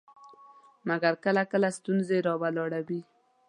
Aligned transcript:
مګر 0.87 1.13
کله 1.23 1.43
کله 1.51 1.69
ستونزې 1.77 2.17
راولاړوي. 2.27 3.01